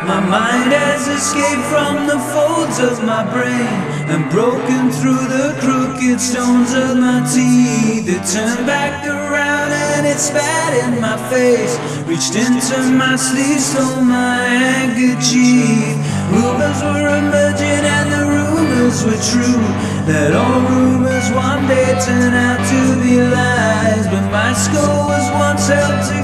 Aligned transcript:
Night 0.00 0.72
has 0.72 1.08
escaped 1.08 1.66
from 1.68 2.06
the 2.06 2.16
folds 2.32 2.80
of 2.80 3.04
my 3.04 3.20
brain 3.36 3.68
and 4.08 4.30
broken 4.30 4.88
through 4.88 5.28
the 5.28 5.52
crooked 5.60 6.18
stones 6.18 6.72
of 6.72 6.96
my 6.96 7.20
teeth. 7.28 8.08
It 8.08 8.24
turned 8.24 8.64
back 8.64 9.04
around 9.04 9.72
and 9.72 10.06
it 10.06 10.16
spat 10.16 10.72
in 10.72 11.00
my 11.02 11.20
face. 11.28 11.76
Reached 12.08 12.32
into 12.32 12.80
my 12.96 13.16
sleeve, 13.16 13.60
stole 13.60 14.00
my 14.00 14.40
handkerchief. 14.40 15.92
Rumors 16.32 16.80
were 16.80 17.04
emerging 17.20 17.84
and 17.84 18.08
the 18.08 18.24
rumors 18.24 19.04
were 19.04 19.20
true. 19.20 19.60
That 20.08 20.32
all 20.32 20.64
rumors 20.64 21.28
one 21.36 21.68
day 21.68 21.92
turn 22.00 22.32
out 22.32 22.64
to 22.72 22.80
be 23.04 23.20
lies. 23.20 24.08
But 24.08 24.24
my 24.32 24.54
skull 24.54 25.12
was 25.12 25.28
once 25.36 25.68
held 25.68 26.00
glue. 26.08 26.19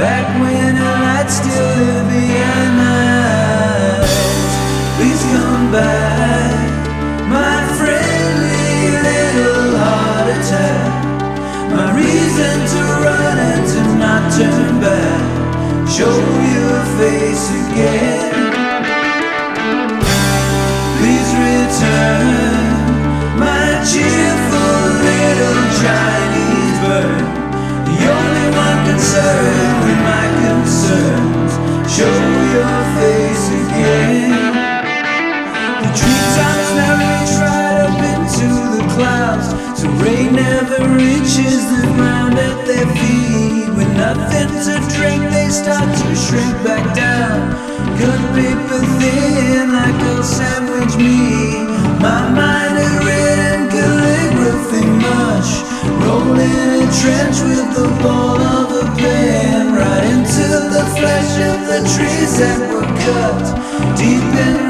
Back 0.00 0.28
when 0.40 0.76
a 0.78 0.92
light 1.04 1.28
still 1.28 1.76
lived 1.76 2.08
behind 2.08 2.72
my 2.80 3.00
eyes. 4.00 4.16
Please 4.96 5.22
come 5.28 5.70
back, 5.70 6.56
my 7.28 7.60
friendly 7.76 8.96
little 9.04 9.76
heart 9.76 10.28
attack. 10.36 11.04
My 11.76 11.92
reason 11.94 12.56
to 12.72 12.80
run 13.04 13.36
and 13.52 13.64
to 13.72 13.80
not 14.00 14.32
turn 14.32 14.80
back. 14.80 15.86
Show 15.86 16.16
your 16.56 16.80
face 16.96 17.50
again. 17.50 18.39
So 39.76 39.88
rain 40.04 40.34
never 40.34 40.80
reaches 40.94 41.62
the 41.72 41.86
ground 41.96 42.34
at 42.38 42.66
their 42.66 42.86
feet. 43.00 43.68
With 43.76 43.90
nothing 43.96 44.50
to 44.66 44.74
drink, 44.94 45.22
they 45.32 45.48
start 45.48 45.88
to 45.88 46.08
shrink 46.14 46.54
back 46.64 46.84
down. 46.94 47.56
Cut 47.98 48.20
paper 48.36 48.82
thin 49.00 49.72
like 49.72 50.00
a 50.12 50.22
sandwich 50.22 50.94
meat. 50.96 51.64
My 52.00 52.28
mind 52.40 52.76
is 52.84 52.94
written 53.04 53.60
calligraphy 53.72 54.86
mush. 55.04 55.52
Rolling 56.04 56.68
a 56.80 56.88
trench 57.00 57.38
with 57.48 57.68
the 57.76 57.88
ball 58.02 58.40
of 58.40 58.68
a 58.82 58.86
pen. 58.96 59.74
Right 59.74 60.04
into 60.12 60.46
the 60.74 60.84
flesh 60.98 61.32
of 61.50 61.58
the 61.70 61.80
trees 61.94 62.32
that 62.40 62.60
were 62.72 62.90
cut. 63.04 63.44
Deep 63.96 64.28
in 64.46 64.60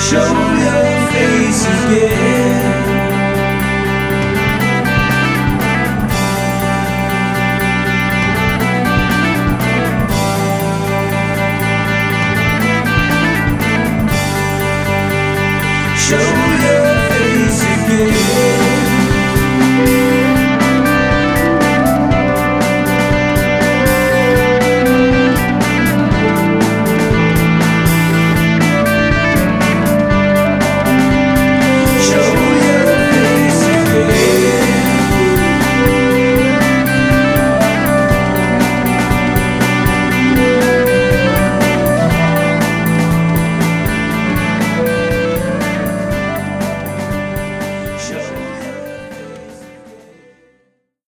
Show 0.00 0.16
your 0.16 1.08
face 1.10 1.66
again. 1.66 2.88
Show 15.96 16.16
your 16.64 16.86
face 17.10 17.62
again. 17.62 18.67